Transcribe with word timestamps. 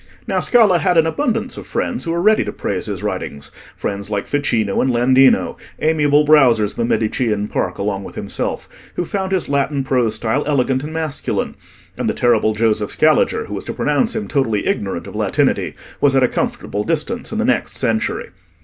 Now 0.25 0.39
Scala 0.39 0.79
had 0.79 0.97
abundance 0.97 1.57
of 1.57 1.67
friends 1.67 2.03
who 2.05 2.11
were 2.11 2.23
ready 2.23 2.43
to 2.45 2.51
praise 2.51 2.87
his 2.87 3.03
writings: 3.03 3.51
friends 3.75 4.09
like 4.09 4.25
Ficino 4.25 4.81
and 4.81 4.89
Landino—amiable 4.89 6.25
browsers 6.25 6.75
in 6.75 6.87
the 6.87 6.91
Medicean 6.91 7.47
park 7.47 7.77
along 7.77 8.03
with 8.03 8.15
himself—who 8.15 9.05
found 9.05 9.31
his 9.31 9.47
Latin 9.47 9.83
prose 9.83 10.15
style 10.15 10.43
elegant 10.47 10.83
and 10.83 10.91
masculine; 10.91 11.53
and 11.99 12.09
the 12.09 12.15
terrible 12.15 12.55
Joseph 12.55 12.89
Scaliger, 12.89 13.45
who 13.45 13.53
was 13.53 13.65
to 13.65 13.73
pronounce 13.73 14.15
him 14.15 14.27
totally 14.27 14.65
ignorant 14.65 15.05
of 15.05 15.15
Latinity, 15.15 15.75
was 15.99 16.15
at 16.15 16.23
a 16.23 16.27
comfortable 16.27 16.83
distance 16.83 17.31
in 17.31 17.37
the 17.37 17.45
next 17.45 17.77
century. 17.77 18.31